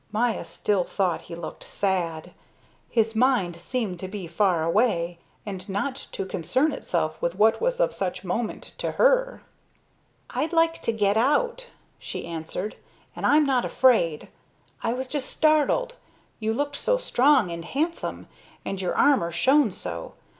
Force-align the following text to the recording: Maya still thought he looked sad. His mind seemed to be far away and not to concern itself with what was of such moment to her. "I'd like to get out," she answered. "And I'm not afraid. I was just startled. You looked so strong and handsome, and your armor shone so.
Maya 0.11 0.45
still 0.45 0.83
thought 0.83 1.21
he 1.29 1.35
looked 1.35 1.63
sad. 1.63 2.33
His 2.89 3.15
mind 3.15 3.55
seemed 3.57 3.99
to 3.99 4.07
be 4.07 4.25
far 4.25 4.63
away 4.63 5.19
and 5.45 5.69
not 5.69 5.93
to 6.13 6.25
concern 6.25 6.71
itself 6.71 7.21
with 7.21 7.35
what 7.35 7.61
was 7.61 7.79
of 7.79 7.93
such 7.93 8.23
moment 8.23 8.73
to 8.79 8.93
her. 8.93 9.43
"I'd 10.31 10.53
like 10.53 10.81
to 10.81 10.91
get 10.91 11.17
out," 11.17 11.67
she 11.99 12.25
answered. 12.25 12.77
"And 13.15 13.27
I'm 13.27 13.45
not 13.45 13.63
afraid. 13.63 14.27
I 14.81 14.91
was 14.91 15.07
just 15.07 15.29
startled. 15.29 15.97
You 16.39 16.51
looked 16.51 16.77
so 16.77 16.97
strong 16.97 17.51
and 17.51 17.63
handsome, 17.63 18.27
and 18.65 18.81
your 18.81 18.95
armor 18.97 19.31
shone 19.31 19.69
so. 19.71 20.13